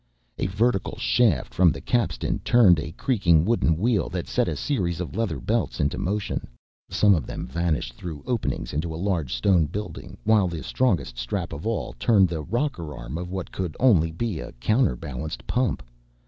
[0.39, 4.99] A vertical shaft from the capstan turned a creaking wooden wheel that set a series
[4.99, 6.47] of leather belts into motion.
[6.89, 11.53] Some of them vanished through openings into a large stone building, while the strongest strap
[11.53, 15.83] of all turned the rocker arm of what could only be a counterbalanced pump.